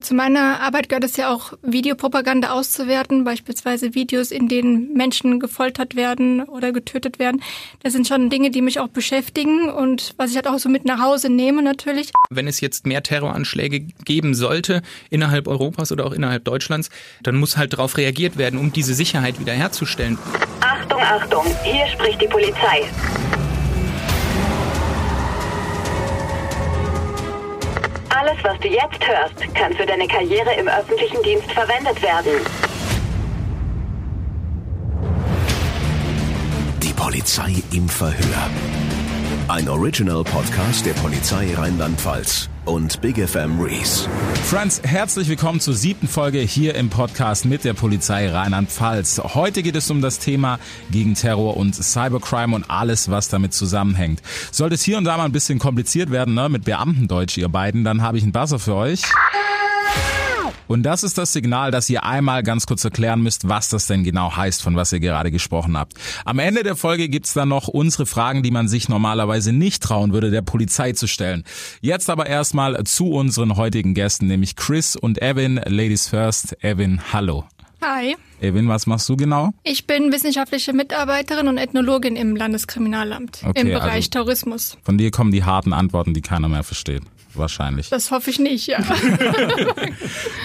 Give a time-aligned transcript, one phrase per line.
[0.00, 5.96] Zu meiner Arbeit gehört es ja auch, Videopropaganda auszuwerten, beispielsweise Videos, in denen Menschen gefoltert
[5.96, 7.42] werden oder getötet werden.
[7.82, 10.84] Das sind schon Dinge, die mich auch beschäftigen und was ich halt auch so mit
[10.84, 12.12] nach Hause nehme natürlich.
[12.30, 16.90] Wenn es jetzt mehr Terroranschläge geben sollte, innerhalb Europas oder auch innerhalb Deutschlands,
[17.24, 20.16] dann muss halt darauf reagiert werden, um diese Sicherheit wiederherzustellen.
[20.60, 22.84] Achtung, Achtung, hier spricht die Polizei.
[28.28, 32.32] Alles, was du jetzt hörst, kann für deine Karriere im öffentlichen Dienst verwendet werden.
[36.82, 38.50] Die Polizei im Verhör.
[39.48, 44.06] Ein Original Podcast der Polizei Rheinland-Pfalz und Big FM Reese.
[44.44, 49.22] Friends, herzlich willkommen zur siebten Folge hier im Podcast mit der Polizei Rheinland-Pfalz.
[49.34, 50.58] Heute geht es um das Thema
[50.90, 54.20] gegen Terror und Cybercrime und alles, was damit zusammenhängt.
[54.52, 57.84] Sollte es hier und da mal ein bisschen kompliziert werden, ne, mit Beamtendeutsch, ihr beiden,
[57.84, 59.00] dann habe ich einen Buzzer für euch.
[60.68, 64.04] Und das ist das Signal, dass ihr einmal ganz kurz erklären müsst, was das denn
[64.04, 65.94] genau heißt, von was ihr gerade gesprochen habt.
[66.24, 70.12] Am Ende der Folge gibt's dann noch unsere Fragen, die man sich normalerweise nicht trauen
[70.12, 71.44] würde, der Polizei zu stellen.
[71.80, 75.56] Jetzt aber erstmal zu unseren heutigen Gästen, nämlich Chris und Evan.
[75.64, 76.62] Ladies first.
[76.62, 77.44] Evan, hallo.
[77.80, 78.16] Hi.
[78.40, 79.52] Evan, was machst du genau?
[79.62, 84.76] Ich bin wissenschaftliche Mitarbeiterin und Ethnologin im Landeskriminalamt Okay, im Bereich also- Tourismus.
[84.82, 87.02] Von dir kommen die harten Antworten, die keiner mehr versteht.
[87.38, 87.88] Wahrscheinlich.
[87.88, 88.78] Das hoffe ich nicht, ja.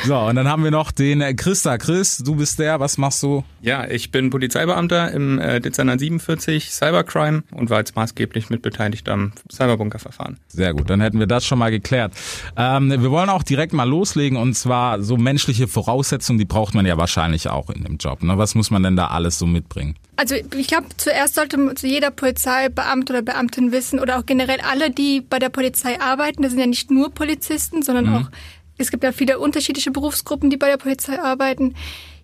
[0.05, 1.77] So, und dann haben wir noch den äh, Christa.
[1.77, 3.45] Chris, du bist der, was machst du?
[3.61, 9.07] Ja, ich bin Polizeibeamter im äh, Dezernat 47 Cybercrime und war jetzt maßgeblich mit beteiligt
[9.07, 10.39] am Cyberbunkerverfahren.
[10.47, 12.13] Sehr gut, dann hätten wir das schon mal geklärt.
[12.57, 16.85] Ähm, wir wollen auch direkt mal loslegen und zwar so menschliche Voraussetzungen, die braucht man
[16.85, 18.23] ja wahrscheinlich auch in dem Job.
[18.23, 18.37] Ne?
[18.37, 19.95] Was muss man denn da alles so mitbringen?
[20.15, 25.21] Also ich glaube, zuerst sollte jeder Polizeibeamte oder Beamtin wissen oder auch generell alle, die
[25.21, 28.29] bei der Polizei arbeiten, das sind ja nicht nur Polizisten, sondern auch,
[28.77, 31.75] es gibt ja viele unterschiedliche Berufsgruppen, die bei der Polizei arbeiten.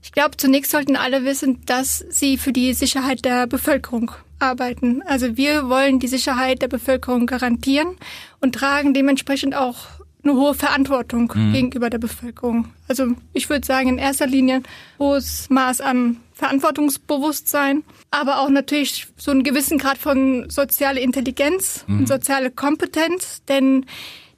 [0.02, 5.02] Ich glaube, zunächst sollten alle wissen, dass sie für die Sicherheit der Bevölkerung arbeiten.
[5.06, 7.98] Also wir wollen die Sicherheit der Bevölkerung garantieren
[8.40, 9.78] und tragen dementsprechend auch
[10.24, 12.66] eine hohe Verantwortung gegenüber der Bevölkerung.
[12.88, 14.64] Also ich würde sagen, in erster Linie
[15.00, 22.08] hohes Maß an Verantwortungsbewusstsein, aber auch natürlich so einen gewissen Grad von soziale Intelligenz und
[22.08, 23.86] soziale Kompetenz, denn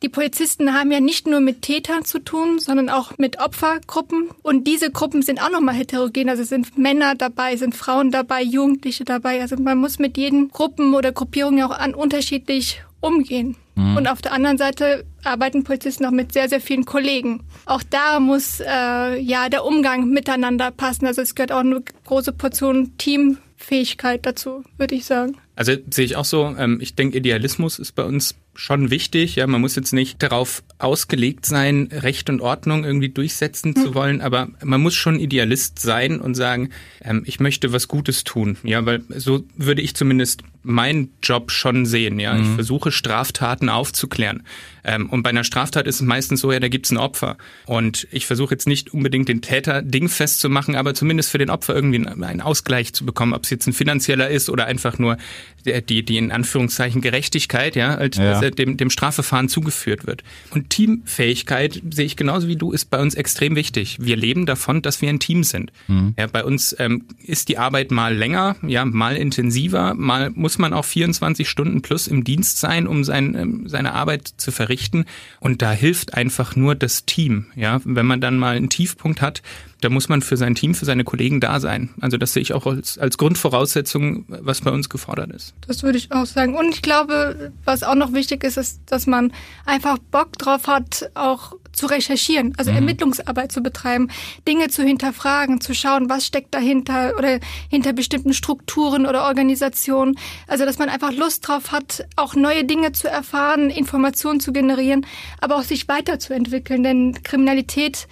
[0.04, 4.30] die Polizisten haben ja nicht nur mit Tätern zu tun, sondern auch mit Opfergruppen.
[4.42, 6.28] Und diese Gruppen sind auch nochmal heterogen.
[6.28, 9.42] Also es sind Männer dabei, sind Frauen dabei, Jugendliche dabei.
[9.42, 13.58] Also man muss mit jeden Gruppen oder Gruppierungen auch an unterschiedlich umgehen.
[13.96, 17.42] Und auf der anderen Seite arbeiten Polizisten auch mit sehr, sehr vielen Kollegen.
[17.66, 21.08] Auch da muss äh, ja der Umgang miteinander passen.
[21.08, 25.38] Also es gehört auch eine große Portion Teamfähigkeit dazu, würde ich sagen.
[25.56, 26.54] Also sehe ich auch so.
[26.58, 29.38] Ähm, ich denke, Idealismus ist bei uns schon wichtig.
[29.38, 34.22] Ja, man muss jetzt nicht darauf ausgelegt sein, Recht und Ordnung irgendwie durchsetzen zu wollen,
[34.22, 36.70] aber man muss schon Idealist sein und sagen,
[37.04, 38.58] ähm, ich möchte was Gutes tun.
[38.64, 42.20] Ja, weil so würde ich zumindest meinen Job schon sehen.
[42.20, 44.44] Ja, ich versuche Straftaten aufzuklären.
[44.84, 47.38] Ähm, und bei einer Straftat ist es meistens so, ja, da gibt's ein Opfer.
[47.66, 51.50] Und ich versuche jetzt nicht unbedingt den Täter dingfest zu machen, aber zumindest für den
[51.50, 55.18] Opfer irgendwie einen Ausgleich zu bekommen, ob es jetzt ein finanzieller ist oder einfach nur
[55.66, 58.40] die, die, die in Anführungszeichen Gerechtigkeit, ja, als, Ja.
[58.60, 60.24] Dem, dem Strafverfahren zugeführt wird.
[60.52, 63.98] Und Teamfähigkeit sehe ich genauso wie du, ist bei uns extrem wichtig.
[64.00, 65.72] Wir leben davon, dass wir ein Team sind.
[66.18, 70.74] Ja, bei uns ähm, ist die Arbeit mal länger, ja, mal intensiver, mal muss man
[70.74, 75.06] auch 24 Stunden plus im Dienst sein, um sein, ähm, seine Arbeit zu verrichten.
[75.40, 77.48] Und da hilft einfach nur das Team.
[77.56, 79.42] Ja, wenn man dann mal einen Tiefpunkt hat,
[79.82, 81.90] da muss man für sein Team, für seine Kollegen da sein.
[82.00, 85.54] Also das sehe ich auch als, als Grundvoraussetzung, was bei uns gefordert ist.
[85.68, 86.56] Das würde ich auch sagen.
[86.56, 89.34] Und ich glaube, was auch noch wichtig ist, ist, dass man
[89.66, 94.10] einfach Bock drauf hat, auch zu recherchieren, also Ermittlungsarbeit zu betreiben,
[94.48, 97.40] Dinge zu hinterfragen, zu schauen, was steckt dahinter oder
[97.70, 100.16] hinter bestimmten Strukturen oder Organisationen.
[100.48, 105.06] Also, dass man einfach Lust drauf hat, auch neue Dinge zu erfahren, Informationen zu generieren,
[105.40, 106.84] aber auch sich weiterzuentwickeln.
[106.84, 108.08] Denn Kriminalität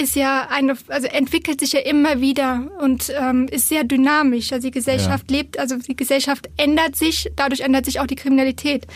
[0.00, 4.52] ist ja eine, also entwickelt sich ja immer wieder und ähm, ist sehr dynamisch.
[4.52, 8.86] Also die Gesellschaft lebt, also die Gesellschaft ändert sich, dadurch ändert sich auch die Kriminalität.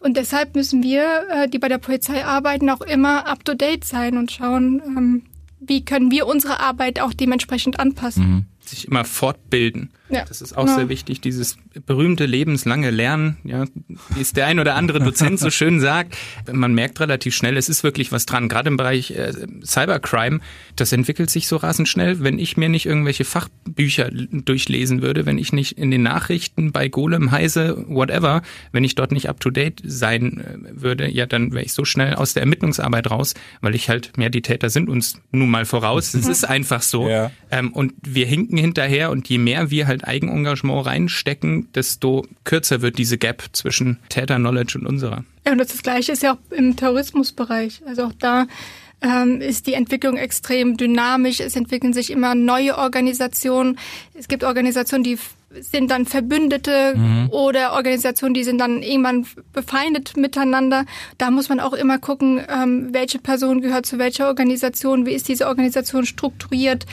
[0.00, 3.84] Und deshalb müssen wir, äh, die bei der Polizei arbeiten, auch immer up to date
[3.84, 5.22] sein und schauen, ähm,
[5.60, 8.46] wie können wir unsere Arbeit auch dementsprechend anpassen.
[8.64, 9.90] Sich immer fortbilden.
[10.08, 10.24] Ja.
[10.24, 10.74] Das ist auch ja.
[10.76, 13.64] sehr wichtig, dieses berühmte lebenslange Lernen, ja,
[14.14, 16.16] wie es der ein oder andere Dozent so schön sagt.
[16.50, 18.48] Man merkt relativ schnell, es ist wirklich was dran.
[18.48, 19.32] Gerade im Bereich äh,
[19.64, 20.40] Cybercrime,
[20.76, 22.22] das entwickelt sich so rasend schnell.
[22.22, 26.88] Wenn ich mir nicht irgendwelche Fachbücher durchlesen würde, wenn ich nicht in den Nachrichten bei
[26.88, 28.42] Golem, Heise, whatever,
[28.72, 31.84] wenn ich dort nicht up to date sein äh, würde, ja, dann wäre ich so
[31.84, 35.64] schnell aus der Ermittlungsarbeit raus, weil ich halt, ja, die Täter sind uns nun mal
[35.64, 36.14] voraus.
[36.14, 37.08] Es ist einfach so.
[37.08, 37.30] Ja.
[37.50, 42.98] Ähm, und wir hinken hinterher und je mehr wir halt Eigenengagement reinstecken, desto kürzer wird
[42.98, 45.24] diese Gap zwischen Täter-Knowledge und unserer.
[45.44, 47.82] Ja, und das Gleiche ist ja auch im Terrorismusbereich.
[47.86, 48.46] Also auch da
[49.00, 51.40] ähm, ist die Entwicklung extrem dynamisch.
[51.40, 53.78] Es entwickeln sich immer neue Organisationen.
[54.14, 55.18] Es gibt Organisationen, die
[55.60, 57.28] sind dann Verbündete mhm.
[57.30, 60.84] oder Organisationen, die sind dann irgendwann befeindet miteinander.
[61.18, 65.28] Da muss man auch immer gucken, ähm, welche Person gehört zu welcher Organisation, wie ist
[65.28, 66.86] diese Organisation strukturiert,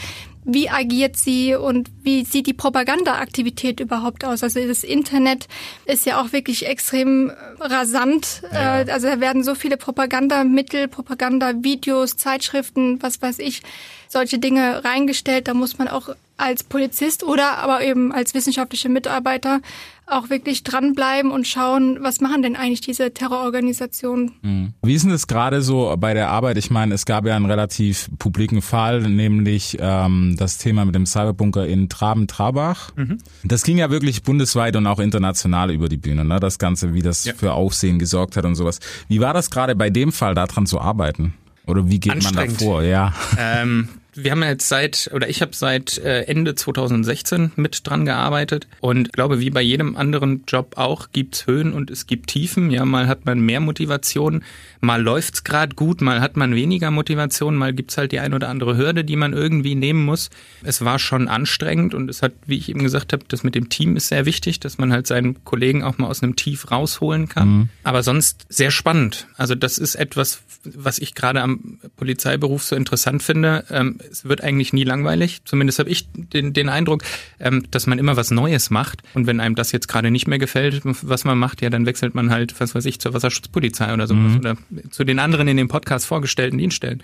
[0.46, 4.44] wie agiert sie und wie sieht die Propagandaaktivität überhaupt aus?
[4.44, 5.48] Also das Internet
[5.86, 8.42] ist ja auch wirklich extrem rasant.
[8.52, 8.82] Ja.
[8.82, 13.62] Äh, also da werden so viele Propagandamittel, Propagandavideos, Zeitschriften, was weiß ich,
[14.08, 15.48] solche Dinge reingestellt.
[15.48, 19.62] Da muss man auch als Polizist oder aber eben als wissenschaftliche Mitarbeiter
[20.06, 24.32] auch wirklich dranbleiben und schauen, was machen denn eigentlich diese Terrororganisationen.
[24.42, 24.74] Mhm.
[24.82, 26.58] Wie ist denn das gerade so bei der Arbeit?
[26.58, 31.06] Ich meine, es gab ja einen relativ publiken Fall, nämlich ähm, das Thema mit dem
[31.06, 32.92] Cyberbunker in Traben-Trabach.
[32.96, 33.20] Mhm.
[33.44, 36.40] Das ging ja wirklich bundesweit und auch international über die Bühne, ne?
[36.40, 37.34] das Ganze, wie das ja.
[37.34, 38.80] für Aufsehen gesorgt hat und sowas.
[39.08, 41.34] Wie war das gerade bei dem Fall, daran zu arbeiten?
[41.66, 42.84] Oder wie geht man da vor?
[42.84, 43.14] Ja.
[43.38, 48.68] Ähm, wir haben jetzt seit, oder ich habe seit äh, Ende 2016 mit dran gearbeitet
[48.80, 52.72] und glaube, wie bei jedem anderen Job auch, gibt's Höhen und es gibt Tiefen.
[52.72, 54.44] Ja, mal hat man mehr Motivation,
[54.82, 58.50] mal läuft's gerade gut, mal hat man weniger Motivation, mal gibt's halt die ein oder
[58.50, 60.30] andere Hürde, die man irgendwie nehmen muss.
[60.64, 63.70] Es war schon anstrengend und es hat, wie ich eben gesagt habe, das mit dem
[63.70, 67.30] Team ist sehr wichtig, dass man halt seinen Kollegen auch mal aus einem Tief rausholen
[67.30, 67.50] kann.
[67.50, 67.70] Mhm.
[67.84, 69.28] Aber sonst sehr spannend.
[69.38, 73.66] Also das ist etwas, was ich gerade am Polizeiberuf so interessant finde.
[73.70, 75.42] Ähm, es wird eigentlich nie langweilig.
[75.46, 77.04] Zumindest habe ich den, den Eindruck,
[77.40, 79.02] ähm, dass man immer was Neues macht.
[79.14, 82.16] Und wenn einem das jetzt gerade nicht mehr gefällt, was man macht, ja, dann wechselt
[82.16, 84.40] man halt, was weiß ich, zur Wasserschutzpolizei oder sowas mhm.
[84.40, 84.58] oder
[84.92, 87.04] zu den anderen in dem Podcast vorgestellten Dienststellen.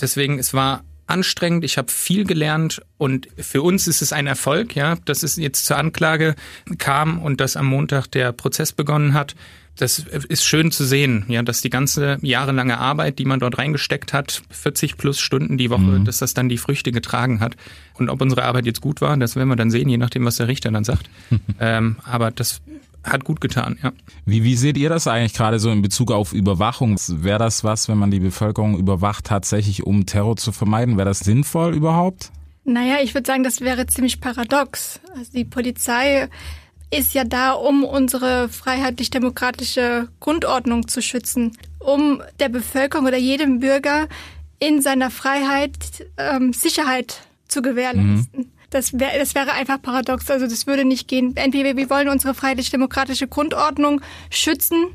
[0.00, 4.76] Deswegen, es war anstrengend, ich habe viel gelernt und für uns ist es ein Erfolg,
[4.76, 6.36] ja, dass es jetzt zur Anklage
[6.78, 9.34] kam und dass am Montag der Prozess begonnen hat
[9.76, 14.12] das ist schön zu sehen, ja, dass die ganze jahrelange Arbeit, die man dort reingesteckt
[14.12, 16.04] hat, 40 plus Stunden die Woche, mhm.
[16.04, 17.56] dass das dann die Früchte getragen hat.
[17.94, 20.36] Und ob unsere Arbeit jetzt gut war, das werden wir dann sehen, je nachdem, was
[20.36, 21.08] der Richter dann sagt.
[21.60, 22.60] ähm, aber das
[23.02, 23.92] hat gut getan, ja.
[24.26, 26.96] Wie, wie seht ihr das eigentlich gerade so in Bezug auf Überwachung?
[27.08, 30.98] Wäre das was, wenn man die Bevölkerung überwacht, tatsächlich um Terror zu vermeiden?
[30.98, 32.30] Wäre das sinnvoll überhaupt?
[32.64, 35.00] Naja, ich würde sagen, das wäre ziemlich paradox.
[35.16, 36.28] Also die Polizei
[36.90, 44.08] ist ja da, um unsere freiheitlich-demokratische Grundordnung zu schützen, um der Bevölkerung oder jedem Bürger
[44.58, 48.40] in seiner Freiheit ähm, Sicherheit zu gewährleisten.
[48.40, 48.52] Mhm.
[48.70, 50.30] Das, wär, das wäre einfach paradox.
[50.30, 51.36] Also das würde nicht gehen.
[51.36, 54.00] Entweder wir wollen unsere freiheitlich-demokratische Grundordnung
[54.30, 54.86] schützen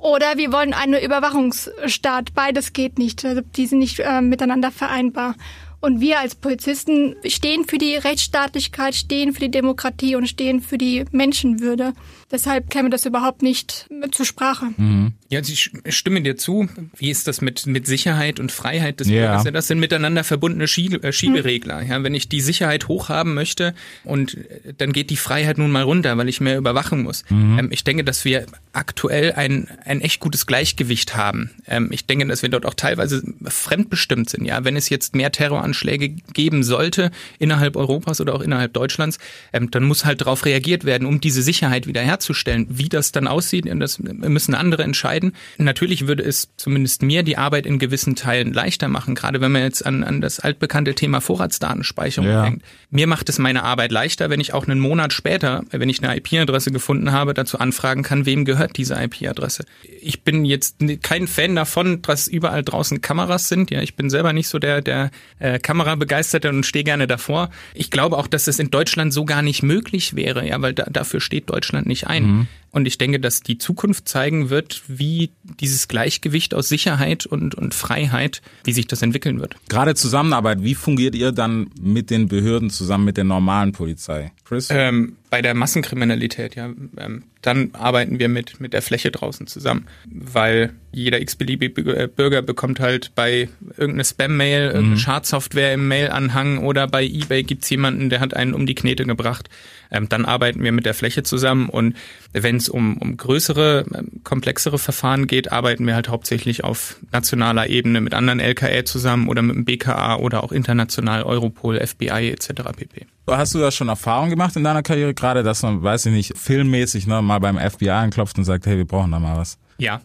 [0.00, 2.32] oder wir wollen einen Überwachungsstaat.
[2.34, 3.24] Beides geht nicht.
[3.24, 5.34] Also die sind nicht äh, miteinander vereinbar.
[5.80, 10.76] Und wir als Polizisten stehen für die Rechtsstaatlichkeit, stehen für die Demokratie und stehen für
[10.76, 11.92] die Menschenwürde.
[12.30, 14.66] Deshalb käme das überhaupt nicht zur Sprache.
[14.76, 15.12] Mhm.
[15.30, 16.68] Ja, ich stimme dir zu.
[16.96, 19.36] Wie ist das mit, mit Sicherheit und Freiheit des yeah.
[19.36, 19.52] Bürgers?
[19.52, 21.82] Das sind miteinander verbundene äh, Schieberegler.
[21.82, 23.74] Ja, wenn ich die Sicherheit hochhaben möchte
[24.04, 27.24] und äh, dann geht die Freiheit nun mal runter, weil ich mehr überwachen muss.
[27.30, 27.58] Mhm.
[27.58, 31.50] Ähm, ich denke, dass wir aktuell ein, ein echt gutes Gleichgewicht haben.
[31.66, 34.44] Ähm, ich denke, dass wir dort auch teilweise fremdbestimmt sind.
[34.44, 35.32] Ja, wenn es jetzt mehr
[35.72, 39.18] Terroranschläge geben sollte innerhalb Europas oder auch innerhalb Deutschlands,
[39.52, 42.66] ähm, dann muss halt darauf reagiert werden, um diese Sicherheit wiederherzustellen.
[42.68, 45.32] Wie das dann aussieht, das müssen andere entscheiden.
[45.56, 49.62] Natürlich würde es zumindest mir die Arbeit in gewissen Teilen leichter machen, gerade wenn man
[49.62, 52.42] jetzt an, an das altbekannte Thema Vorratsdatenspeicherung ja.
[52.44, 52.64] denkt.
[52.90, 56.16] Mir macht es meine Arbeit leichter, wenn ich auch einen Monat später, wenn ich eine
[56.16, 59.64] IP-Adresse gefunden habe, dazu anfragen kann, wem gehört gehört diese IP-Adresse.
[60.00, 63.70] Ich bin jetzt kein Fan davon, dass überall draußen Kameras sind.
[63.70, 67.50] Ja, ich bin selber nicht so der, der äh, Kamerabegeisterte und stehe gerne davor.
[67.74, 70.84] Ich glaube auch, dass es in Deutschland so gar nicht möglich wäre, ja, weil da,
[70.84, 72.24] dafür steht Deutschland nicht ein.
[72.24, 72.46] Mhm.
[72.70, 77.74] Und ich denke, dass die Zukunft zeigen wird, wie dieses Gleichgewicht aus Sicherheit und, und
[77.74, 79.56] Freiheit, wie sich das entwickeln wird.
[79.68, 84.32] Gerade Zusammenarbeit, wie fungiert ihr dann mit den Behörden zusammen mit der normalen Polizei?
[84.44, 84.68] Chris?
[84.70, 89.86] Ähm, bei der Massenkriminalität, ja, ähm, dann arbeiten wir mit, mit der Fläche draußen zusammen,
[90.06, 94.98] weil jeder x-beliebige äh, Bürger bekommt halt bei irgendeine Spam-Mail, irgendeine mhm.
[94.98, 99.48] Schadsoftware im Mail-Anhang oder bei eBay gibt's jemanden, der hat einen um die Knete gebracht.
[99.90, 101.96] Ähm, dann arbeiten wir mit der Fläche zusammen und
[102.32, 107.68] wenn es um, um größere, ähm, komplexere Verfahren geht, arbeiten wir halt hauptsächlich auf nationaler
[107.68, 112.48] Ebene mit anderen LKE zusammen oder mit dem BKA oder auch international Europol, FBI etc.
[112.76, 113.06] pp.
[113.26, 116.38] Hast du da schon Erfahrung gemacht in deiner Karriere, gerade dass man, weiß ich nicht,
[116.38, 119.58] filmmäßig ne, mal beim FBI anklopft und sagt, hey, wir brauchen da mal was?
[119.78, 120.00] Ja.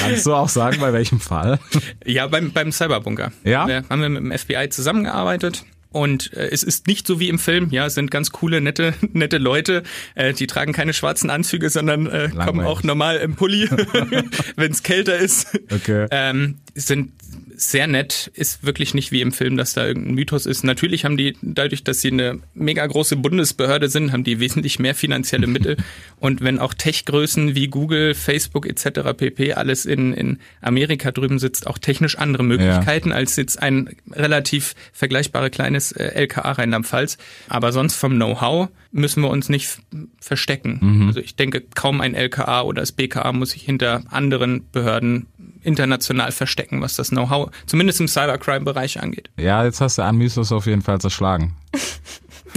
[0.00, 1.58] Kannst du auch sagen, bei welchem Fall?
[2.04, 3.30] Ja, beim, beim Cyberbunker.
[3.44, 3.66] Ja?
[3.66, 5.64] Da haben wir mit dem FBI zusammengearbeitet.
[5.90, 8.94] Und äh, es ist nicht so wie im Film, ja, es sind ganz coole, nette,
[9.12, 9.82] nette Leute,
[10.14, 13.68] äh, die tragen keine schwarzen Anzüge, sondern äh, kommen auch normal im Pulli,
[14.56, 15.58] wenn es kälter ist.
[15.70, 16.06] Okay.
[16.10, 17.12] Ähm, sind
[17.60, 20.62] sehr nett, ist wirklich nicht wie im Film, dass da irgendein Mythos ist.
[20.62, 24.94] Natürlich haben die, dadurch, dass sie eine mega große Bundesbehörde sind, haben die wesentlich mehr
[24.94, 25.76] finanzielle Mittel.
[26.20, 29.12] Und wenn auch Tech-Größen wie Google, Facebook etc.
[29.16, 29.54] pp.
[29.54, 33.16] alles in, in Amerika drüben sitzt, auch technisch andere Möglichkeiten ja.
[33.16, 37.18] als jetzt ein relativ vergleichbare kleines äh, LKA Rheinland-Pfalz.
[37.48, 39.80] Aber sonst vom Know-how müssen wir uns nicht
[40.20, 40.78] verstecken.
[40.80, 41.06] Mhm.
[41.08, 45.26] Also ich denke, kaum ein LKA oder das BKA muss sich hinter anderen Behörden
[45.62, 49.30] international verstecken, was das Know-how, zumindest im Cybercrime-Bereich angeht.
[49.36, 51.54] Ja, jetzt hast du Anmythos auf jeden Fall zerschlagen.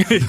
[0.09, 0.23] ich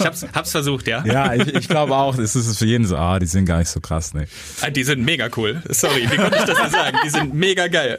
[0.00, 1.04] hab's, hab's versucht, ja.
[1.04, 3.70] Ja, ich, ich glaube auch, es ist für jeden so, ah, die sind gar nicht
[3.70, 4.26] so krass, ne.
[4.74, 5.62] Die sind mega cool.
[5.68, 6.98] Sorry, wie konnte ich das denn sagen?
[7.04, 7.98] Die sind mega geil.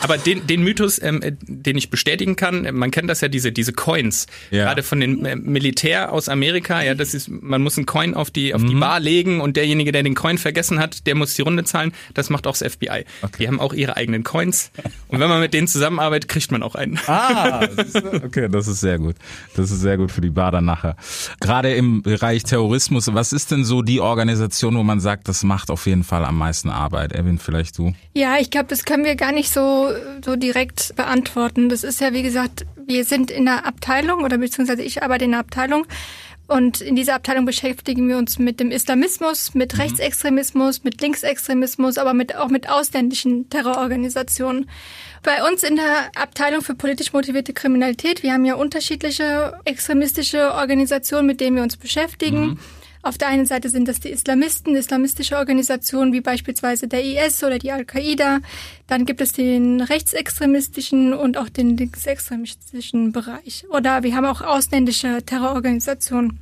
[0.00, 3.52] Aber den, den Mythos, ähm, äh, den ich bestätigen kann, man kennt das ja, diese,
[3.52, 4.64] diese Coins, ja.
[4.64, 8.30] gerade von den äh, Militär aus Amerika, ja, das ist, man muss einen Coin auf
[8.30, 8.68] die, auf mhm.
[8.68, 11.92] die Bar legen und derjenige, der den Coin vergessen hat, der muss die Runde zahlen.
[12.14, 13.04] Das macht auch das FBI.
[13.22, 13.36] Okay.
[13.38, 14.70] Die haben auch ihre eigenen Coins.
[15.08, 16.98] Und wenn man mit denen zusammenarbeitet, kriegt man auch einen.
[17.06, 17.66] Ah,
[18.24, 19.16] okay, das ist sehr gut.
[19.54, 20.96] Das ist sehr gut für die Bar dann nachher.
[21.40, 25.70] Gerade im Bereich Terrorismus, was ist denn so die Organisation, wo man sagt, das macht
[25.70, 27.12] auf jeden Fall am meisten Arbeit?
[27.12, 27.94] Erwin, vielleicht du?
[28.14, 29.75] Ja, ich glaube, das können wir gar nicht so
[30.24, 31.68] so, direkt beantworten.
[31.68, 35.32] Das ist ja, wie gesagt, wir sind in der Abteilung oder beziehungsweise ich arbeite in
[35.32, 35.86] der Abteilung.
[36.48, 39.80] Und in dieser Abteilung beschäftigen wir uns mit dem Islamismus, mit mhm.
[39.80, 44.70] Rechtsextremismus, mit Linksextremismus, aber mit, auch mit ausländischen Terrororganisationen.
[45.24, 51.26] Bei uns in der Abteilung für politisch motivierte Kriminalität, wir haben ja unterschiedliche extremistische Organisationen,
[51.26, 52.46] mit denen wir uns beschäftigen.
[52.46, 52.58] Mhm.
[53.06, 57.60] Auf der einen Seite sind das die Islamisten, islamistische Organisationen wie beispielsweise der IS oder
[57.60, 58.40] die Al-Qaida.
[58.88, 63.64] Dann gibt es den rechtsextremistischen und auch den linksextremistischen Bereich.
[63.70, 66.40] Oder wir haben auch ausländische Terrororganisationen.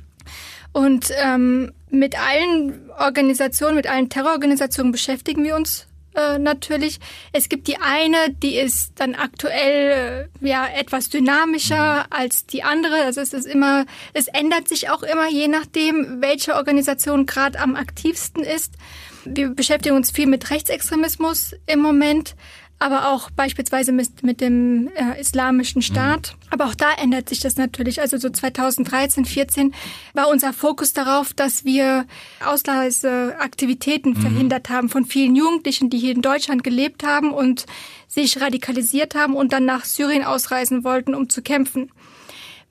[0.71, 6.99] Und ähm, mit allen Organisationen, mit allen Terrororganisationen beschäftigen wir uns äh, natürlich.
[7.31, 13.03] Es gibt die eine, die ist dann aktuell äh, ja etwas dynamischer als die andere.
[13.03, 17.75] Also es ist immer, es ändert sich auch immer, je nachdem, welche Organisation gerade am
[17.75, 18.73] aktivsten ist.
[19.25, 22.35] Wir beschäftigen uns viel mit Rechtsextremismus im Moment
[22.77, 26.33] aber auch beispielsweise mit, mit dem äh, Islamischen Staat.
[26.33, 26.47] Mhm.
[26.51, 28.01] Aber auch da ändert sich das natürlich.
[28.01, 29.73] Also so 2013, 14
[30.13, 32.05] war unser Fokus darauf, dass wir
[32.45, 34.21] Ausreiseaktivitäten mhm.
[34.21, 37.65] verhindert haben von vielen Jugendlichen, die hier in Deutschland gelebt haben und
[38.07, 41.91] sich radikalisiert haben und dann nach Syrien ausreisen wollten, um zu kämpfen.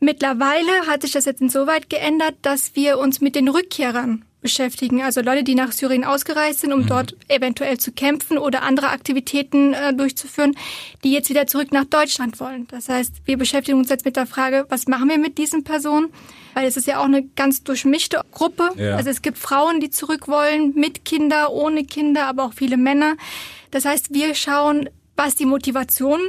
[0.00, 5.02] Mittlerweile hat sich das jetzt insoweit geändert, dass wir uns mit den Rückkehrern beschäftigen.
[5.02, 6.86] Also Leute, die nach Syrien ausgereist sind, um mhm.
[6.86, 10.54] dort eventuell zu kämpfen oder andere Aktivitäten äh, durchzuführen,
[11.02, 12.68] die jetzt wieder zurück nach Deutschland wollen.
[12.68, 16.08] Das heißt, wir beschäftigen uns jetzt mit der Frage, was machen wir mit diesen Personen?
[16.52, 18.70] Weil es ist ja auch eine ganz durchmischte Gruppe.
[18.76, 18.96] Ja.
[18.96, 23.16] Also es gibt Frauen, die zurück wollen, mit Kinder, ohne Kinder, aber auch viele Männer.
[23.70, 26.20] Das heißt, wir schauen, was die Motivation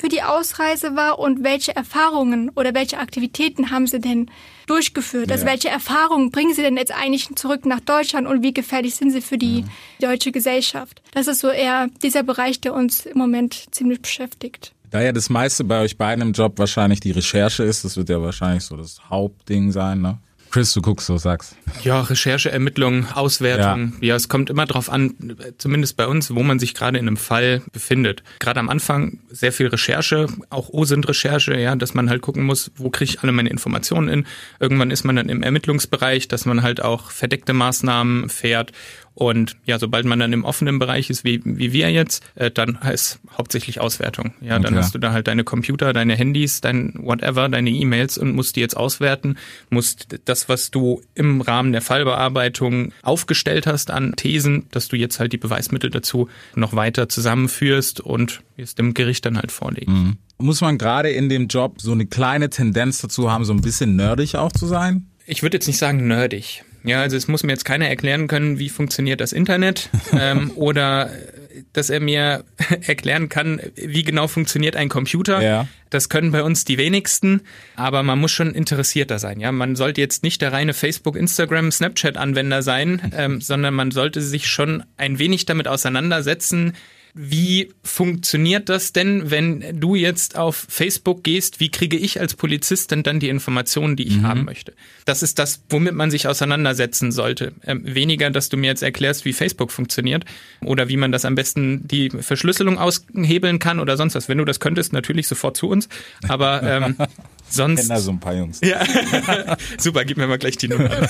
[0.00, 4.30] für die Ausreise war und welche Erfahrungen oder welche Aktivitäten haben sie denn
[4.66, 5.30] durchgeführt?
[5.30, 5.52] Also ja.
[5.52, 9.10] Also welche Erfahrungen bringen sie denn jetzt eigentlich zurück nach Deutschland und wie gefährlich sind
[9.10, 9.64] sie für die
[9.98, 10.10] ja.
[10.10, 11.02] deutsche Gesellschaft?
[11.12, 14.72] Das ist so eher dieser Bereich, der uns im Moment ziemlich beschäftigt.
[14.90, 18.08] Da ja das meiste bei euch beiden im Job wahrscheinlich die Recherche ist, das wird
[18.08, 20.18] ja wahrscheinlich so das Hauptding sein, ne?
[20.50, 21.56] Chris, du guckst so, sagst.
[21.84, 23.94] Ja, Recherche, Ermittlung, Auswertung.
[24.00, 24.08] Ja.
[24.08, 27.16] ja, es kommt immer drauf an, zumindest bei uns, wo man sich gerade in einem
[27.16, 28.24] Fall befindet.
[28.40, 32.90] Gerade am Anfang sehr viel Recherche, auch OSINT-Recherche, ja, dass man halt gucken muss, wo
[32.90, 34.26] kriege ich alle meine Informationen in.
[34.58, 38.72] Irgendwann ist man dann im Ermittlungsbereich, dass man halt auch verdeckte Maßnahmen fährt
[39.14, 42.80] Und ja, sobald man dann im offenen Bereich ist, wie, wie wir jetzt, äh, dann
[42.80, 44.32] heißt hauptsächlich Auswertung.
[44.40, 44.82] Ja, dann Okay.
[44.82, 48.60] hast du da halt deine Computer, deine Handys, dein whatever, deine E-Mails und musst die
[48.60, 49.36] jetzt auswerten,
[49.68, 55.18] musst das, was du im Rahmen der Fallbearbeitung aufgestellt hast an Thesen, dass du jetzt
[55.20, 60.18] halt die Beweismittel dazu noch weiter zusammenführst und es dem Gericht dann halt vorlegen.
[60.38, 63.96] Muss man gerade in dem Job so eine kleine Tendenz dazu haben, so ein bisschen
[63.96, 65.06] nerdig auch zu sein?
[65.26, 66.64] Ich würde jetzt nicht sagen nerdig.
[66.84, 71.10] Ja, also es muss mir jetzt keiner erklären können, wie funktioniert das Internet ähm, oder
[71.10, 72.44] äh, dass er mir
[72.86, 75.42] erklären kann, wie genau funktioniert ein Computer.
[75.42, 75.68] Ja.
[75.90, 77.42] Das können bei uns die wenigsten,
[77.76, 79.40] aber man muss schon interessierter sein.
[79.40, 84.20] Ja, man sollte jetzt nicht der reine Facebook, Instagram, Snapchat-Anwender sein, ähm, sondern man sollte
[84.20, 86.74] sich schon ein wenig damit auseinandersetzen.
[87.14, 91.60] Wie funktioniert das denn, wenn du jetzt auf Facebook gehst?
[91.60, 94.72] Wie kriege ich als Polizist denn dann die Informationen, die ich haben möchte?
[95.04, 97.52] Das ist das, womit man sich auseinandersetzen sollte.
[97.64, 100.24] Ähm, weniger, dass du mir jetzt erklärst, wie Facebook funktioniert
[100.64, 104.28] oder wie man das am besten die Verschlüsselung aushebeln kann oder sonst was.
[104.28, 105.88] Wenn du das könntest, natürlich sofort zu uns.
[106.28, 106.96] Aber ähm,
[107.52, 107.88] sonst.
[107.88, 108.60] Da so ein paar Jungs.
[108.62, 108.82] Ja,
[109.78, 110.90] super, gib mir mal gleich die Nummer.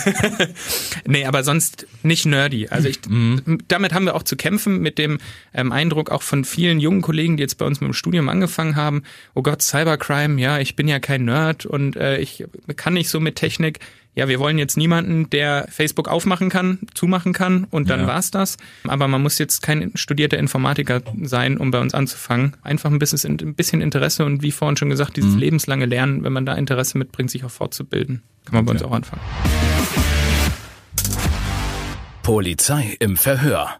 [1.07, 2.69] nee, aber sonst nicht nerdy.
[2.69, 3.01] Also ich,
[3.69, 5.19] damit haben wir auch zu kämpfen mit dem
[5.55, 8.77] ähm, Eindruck auch von vielen jungen Kollegen, die jetzt bei uns mit dem Studium angefangen
[8.77, 9.03] haben.
[9.35, 12.45] Oh Gott, Cybercrime, ja, ich bin ja kein Nerd und äh, ich
[12.77, 13.81] kann nicht so mit Technik.
[14.17, 18.07] Ja, wir wollen jetzt niemanden, der Facebook aufmachen kann, zumachen kann und dann Ja.
[18.09, 18.57] war's das.
[18.87, 22.57] Aber man muss jetzt kein studierter Informatiker sein, um bei uns anzufangen.
[22.63, 26.33] Einfach ein bisschen, ein bisschen Interesse und wie vorhin schon gesagt, dieses lebenslange Lernen, wenn
[26.33, 29.23] man da Interesse mitbringt, sich auch fortzubilden, kann man bei uns auch anfangen.
[32.23, 33.77] Polizei im Verhör.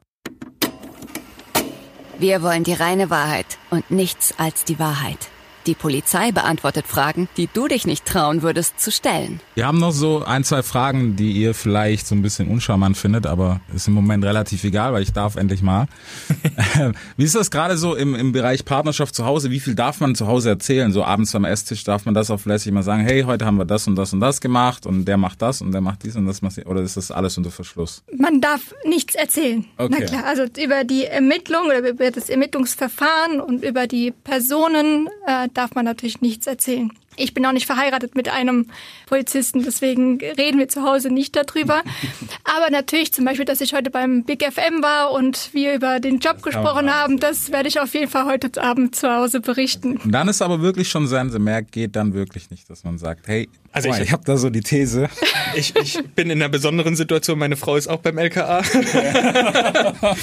[2.19, 5.29] Wir wollen die reine Wahrheit und nichts als die Wahrheit.
[5.67, 9.41] Die Polizei beantwortet Fragen, die du dich nicht trauen würdest zu stellen.
[9.55, 13.27] Wir haben noch so ein, zwei Fragen, die ihr vielleicht so ein bisschen uncharmant findet,
[13.27, 15.87] aber ist im Moment relativ egal, weil ich darf endlich mal.
[17.17, 19.51] Wie ist das gerade so im, im Bereich Partnerschaft zu Hause?
[19.51, 20.93] Wie viel darf man zu Hause erzählen?
[20.93, 23.65] So abends am Esstisch darf man das auch lässig mal sagen, hey, heute haben wir
[23.65, 26.27] das und das und das gemacht und der macht das und der macht dies und
[26.27, 28.03] das macht oder ist das alles unter Verschluss?
[28.17, 29.67] Man darf nichts erzählen.
[29.77, 29.97] Okay.
[29.99, 35.49] Na klar, also über die Ermittlung oder über das Ermittlungsverfahren und über die Personen äh,
[35.55, 36.91] darf man natürlich nichts erzählen.
[37.17, 38.67] Ich bin auch nicht verheiratet mit einem
[39.07, 41.83] Polizisten, deswegen reden wir zu Hause nicht darüber.
[42.45, 46.21] Aber natürlich zum Beispiel, dass ich heute beim Big FM war und wir über den
[46.21, 49.97] Job gesprochen haben, das werde ich auf jeden Fall heute Abend zu Hause berichten.
[49.99, 53.49] Und dann ist aber wirklich schon Sensemerk, geht dann wirklich nicht, dass man sagt, hey,
[53.73, 55.09] Also ich- ich habe da so die These.
[55.57, 58.63] Ich, ich bin in einer besonderen Situation, meine Frau ist auch beim LKA.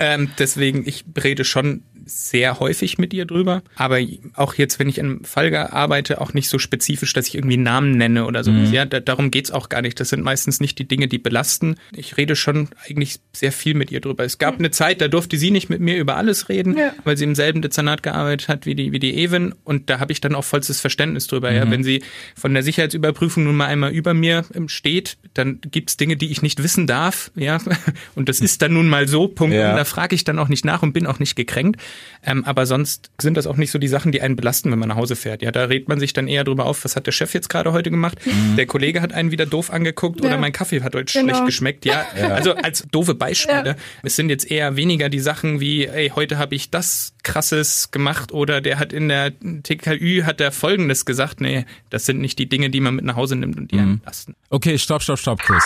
[0.00, 3.62] ähm, deswegen, ich rede schon sehr häufig mit ihr drüber.
[3.76, 3.98] Aber
[4.34, 7.62] auch jetzt, wenn ich in Fall arbeite, auch nicht so spezifisch, dass ich irgendwie einen
[7.62, 8.50] Namen nenne oder so.
[8.50, 9.98] Ja, da, darum geht's auch gar nicht.
[10.00, 11.76] Das sind meistens nicht die Dinge, die belasten.
[11.94, 14.24] Ich rede schon eigentlich sehr viel mit ihr drüber.
[14.24, 16.92] Es gab eine Zeit, da durfte sie nicht mit mir über alles reden, Ja.
[17.04, 19.54] weil sie im selben Dezernat gearbeitet hat wie die, wie die Evan.
[19.64, 21.52] Und da habe ich dann auch vollstes Verständnis drüber.
[21.52, 22.02] Ja, wenn sie
[22.36, 26.42] von der Sicherheitsüberprüfung nun mal einmal über mir ähm, steht, dann gibt's Dinge, die ich
[26.42, 27.30] nicht wissen darf.
[27.34, 27.58] Ja,
[28.14, 29.28] und das ist dann nun mal so.
[29.28, 29.54] Punkt.
[29.54, 29.70] Ja.
[29.70, 31.80] Und da frage ich dann auch nicht nach und bin auch nicht gekränkt.
[32.24, 34.88] Ähm, aber sonst sind das auch nicht so die Sachen, die einen belasten, wenn man
[34.88, 35.42] nach Hause fährt.
[35.42, 37.72] Ja, da redet man sich dann eher drüber auf, was hat der Chef jetzt gerade
[37.72, 38.18] heute gemacht?
[38.56, 40.36] Der Kollege hat einen wieder doof angeguckt oder Ja.
[40.38, 41.28] mein Kaffee hat heute Genau.
[41.34, 41.84] schlecht geschmeckt.
[41.84, 43.70] Ja, also als doofe Beispiele.
[43.70, 43.74] Ja.
[44.02, 48.32] Es sind jetzt eher weniger die Sachen wie, ey, heute habe ich das krasses gemacht
[48.32, 49.32] oder der hat in der
[49.62, 51.40] TKÜ hat der folgendes gesagt.
[51.40, 53.98] Nee, das sind nicht die Dinge, die man mit nach Hause nimmt und die einen
[54.00, 54.34] belasten.
[54.50, 55.64] Okay, stopp, stopp, stopp, Chris.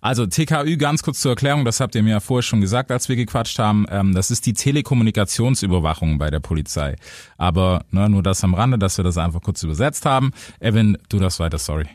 [0.00, 3.08] Also TKÜ, ganz kurz zur Erklärung, das habt ihr mir ja vorher schon gesagt, als
[3.08, 6.96] wir gequatscht haben, ähm, das ist die Telekommunikationsüberwachung bei der Polizei.
[7.36, 10.32] Aber ne, nur das am Rande, dass wir das einfach kurz übersetzt haben.
[10.60, 11.86] Evan, du das weiter, sorry.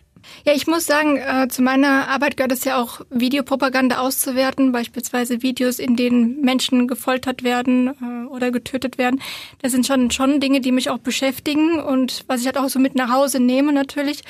[0.46, 5.42] Ja, ich muss sagen, äh, zu meiner Arbeit gehört es ja auch, Videopropaganda auszuwerten, beispielsweise
[5.42, 9.22] Videos, in denen Menschen gefoltert werden äh, oder getötet werden.
[9.62, 12.80] Das sind schon, schon Dinge, die mich auch beschäftigen und was ich halt auch so
[12.80, 14.22] mit nach Hause nehme natürlich.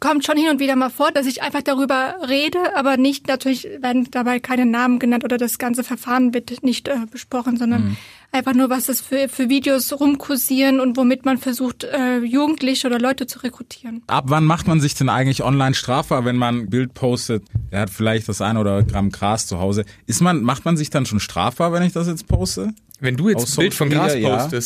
[0.00, 3.68] Kommt schon hin und wieder mal vor, dass ich einfach darüber rede, aber nicht, natürlich
[3.78, 7.96] werden dabei keine Namen genannt oder das ganze Verfahren wird nicht äh, besprochen, sondern
[8.32, 12.98] einfach nur, was das für, für Videos rumkursieren und womit man versucht, äh, Jugendliche oder
[12.98, 14.02] Leute zu rekrutieren.
[14.06, 17.82] Ab wann macht man sich denn eigentlich online strafbar, wenn man ein Bild postet, der
[17.82, 19.84] hat vielleicht das ein oder Gramm Gras zu Hause?
[20.06, 22.72] Ist man, macht man sich dann schon strafbar, wenn ich das jetzt poste?
[23.00, 24.60] Wenn du jetzt ein Bild von Gras Media, ja.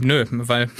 [0.00, 0.70] Nö, weil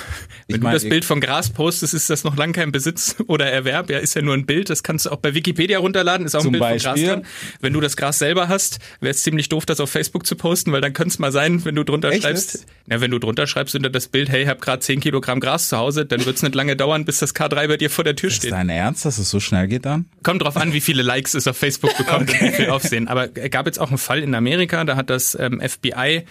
[0.48, 3.16] wenn du mein, das ich- Bild von Gras postest, ist das noch lang kein Besitz
[3.27, 3.90] oder Erwerb.
[3.90, 4.70] Ja, ist ja nur ein Bild.
[4.70, 6.25] Das kannst du auch bei Wikipedia runterladen.
[6.27, 6.90] Ist auch ein Bild Beispiel?
[6.92, 7.27] von Gras drin.
[7.61, 10.72] Wenn du das Gras selber hast, wäre es ziemlich doof, das auf Facebook zu posten,
[10.72, 12.66] weil dann könnte es mal sein, wenn du drunter Echt schreibst.
[12.87, 15.68] Na, wenn du drunter schreibst unter das Bild, hey, ich habe gerade 10 Kilogramm Gras
[15.68, 18.16] zu Hause, dann wird es nicht lange dauern, bis das K3 bei dir vor der
[18.16, 18.53] Tür Ist steht.
[18.53, 20.07] dein Ernst, dass es so schnell geht dann?
[20.22, 23.09] Kommt drauf an, wie viele Likes es auf Facebook bekommt und wie viel Aufsehen.
[23.09, 26.25] Aber es gab jetzt auch einen Fall in Amerika, da hat das ähm, FBI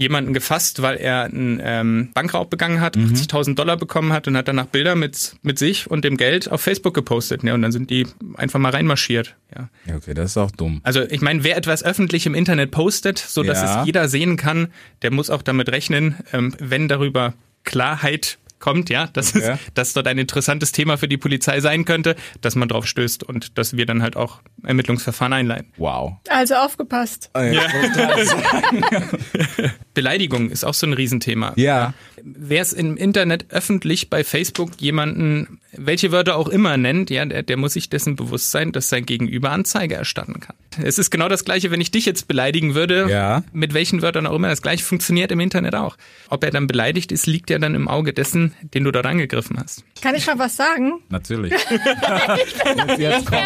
[0.00, 4.48] jemanden gefasst, weil er einen ähm, Bankraub begangen hat, 80.000 Dollar bekommen hat und hat
[4.48, 7.42] danach Bilder mit, mit sich und dem Geld auf Facebook gepostet.
[7.44, 9.36] Ja, und dann sind die einfach mal reinmarschiert.
[9.54, 9.68] Ja.
[9.86, 10.80] Ja, okay, das ist auch dumm.
[10.84, 13.80] Also ich meine, wer etwas öffentlich im Internet postet, so dass Ja.
[13.82, 14.68] es jeder sehen kann,
[15.02, 17.34] der muss auch damit rechnen, ähm, wenn darüber
[17.64, 19.56] Klarheit kommt, ja, dass, Okay.
[19.66, 23.24] es, dass dort ein interessantes Thema für die Polizei sein könnte, dass man drauf stößt
[23.24, 25.72] und dass wir dann halt auch Ermittlungsverfahren einleiten.
[25.76, 26.14] Wow.
[26.28, 27.30] Also aufgepasst.
[29.94, 31.52] Beleidigung ist auch so ein Riesenthema.
[31.56, 31.94] Ja.
[32.22, 37.42] Wer es im Internet öffentlich bei Facebook jemanden, welche Wörter auch immer nennt, ja, der,
[37.42, 40.56] der muss sich dessen bewusst sein, dass sein Gegenüber Anzeige erstatten kann.
[40.82, 43.42] Es ist genau das Gleiche, wenn ich dich jetzt beleidigen würde, Ja.
[43.52, 44.48] mit welchen Wörtern auch immer.
[44.48, 45.96] Das Gleiche funktioniert im Internet auch.
[46.28, 49.58] Ob er dann beleidigt ist, liegt ja dann im Auge dessen, den du dort angegriffen
[49.60, 49.84] hast.
[50.02, 51.00] Kann ich mal was sagen?
[51.08, 51.52] Natürlich.
[51.70, 53.40] jetzt, jetzt kommt.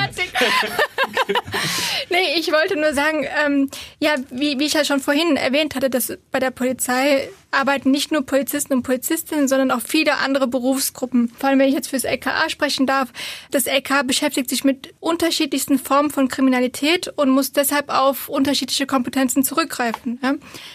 [2.10, 5.90] Nee, ich wollte nur sagen, ähm, ja, wie, wie ich ja schon vorhin erwähnt hatte,
[5.90, 11.32] dass bei der Polizei arbeiten nicht nur Polizisten und Polizistinnen, sondern auch viele andere Berufsgruppen.
[11.38, 13.12] Vor allem, wenn ich jetzt fürs LKA sprechen darf.
[13.50, 19.42] Das LKA beschäftigt sich mit unterschiedlichsten Formen von Kriminalität und muss deshalb auf unterschiedliche Kompetenzen
[19.44, 20.18] zurückgreifen.
[20.22, 20.34] Ja?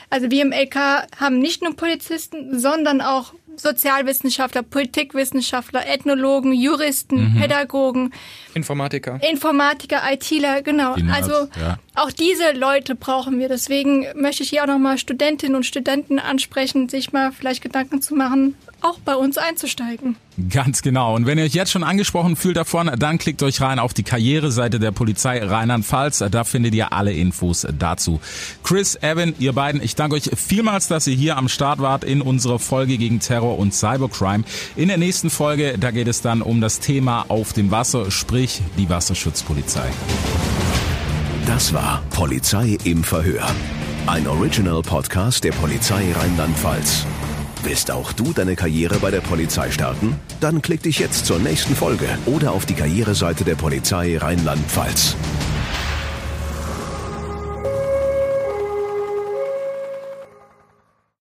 [0.10, 8.12] Also wir im LK haben nicht nur Polizisten, sondern auch Sozialwissenschaftler, Politikwissenschaftler, Ethnologen, Juristen, Pädagogen,
[8.54, 9.20] Informatiker.
[9.30, 10.96] Informatiker, ITler, genau.
[10.96, 11.78] Die Nerds, also ja.
[11.96, 13.50] auch diese Leute brauchen wir.
[13.50, 18.16] Deswegen möchte ich hier auch nochmal Studentinnen und Studenten ansprechen, sich mal vielleicht Gedanken zu
[18.16, 20.16] machen, auch bei uns einzusteigen.
[20.48, 21.16] Ganz genau.
[21.16, 24.04] Und wenn ihr euch jetzt schon angesprochen fühlt davon, dann klickt euch rein auf die
[24.04, 26.24] Karriereseite der Polizei Rheinland-Pfalz.
[26.32, 28.22] Da findet ihr alle Infos dazu.
[28.64, 32.22] Chris, Evan, ihr beiden, ich danke euch vielmals, dass ihr hier am Start wart in
[32.22, 34.44] unserer Folge gegen Terror und Cybercrime.
[34.76, 38.62] In der nächsten Folge, da geht es dann um das Thema auf dem Wasser, sprich
[38.78, 39.90] die Wasserschutzpolizei.
[41.46, 43.48] Das war Polizei im Verhör.
[44.06, 47.06] Ein Original-Podcast der Polizei Rheinland-Pfalz.
[47.64, 50.16] Willst auch du deine Karriere bei der Polizei starten?
[50.40, 55.16] Dann klick dich jetzt zur nächsten Folge oder auf die Karriereseite der Polizei Rheinland-Pfalz.